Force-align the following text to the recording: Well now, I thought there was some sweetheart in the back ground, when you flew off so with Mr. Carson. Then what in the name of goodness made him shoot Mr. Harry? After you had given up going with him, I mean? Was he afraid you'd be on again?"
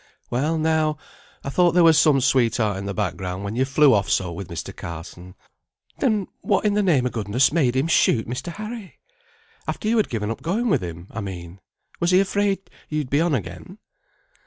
Well 0.31 0.57
now, 0.57 0.97
I 1.43 1.51
thought 1.51 1.73
there 1.73 1.83
was 1.83 1.95
some 1.95 2.21
sweetheart 2.21 2.77
in 2.77 2.87
the 2.87 2.93
back 2.95 3.15
ground, 3.15 3.43
when 3.43 3.55
you 3.55 3.65
flew 3.65 3.93
off 3.93 4.09
so 4.09 4.31
with 4.31 4.47
Mr. 4.47 4.75
Carson. 4.75 5.35
Then 5.99 6.25
what 6.41 6.65
in 6.65 6.73
the 6.73 6.81
name 6.81 7.05
of 7.05 7.11
goodness 7.11 7.51
made 7.53 7.75
him 7.75 7.85
shoot 7.85 8.27
Mr. 8.27 8.47
Harry? 8.53 8.97
After 9.67 9.87
you 9.87 9.97
had 9.97 10.09
given 10.09 10.31
up 10.31 10.41
going 10.41 10.69
with 10.69 10.81
him, 10.81 11.05
I 11.11 11.21
mean? 11.21 11.59
Was 11.99 12.09
he 12.09 12.19
afraid 12.19 12.67
you'd 12.89 13.11
be 13.11 13.21
on 13.21 13.35
again?" 13.35 13.77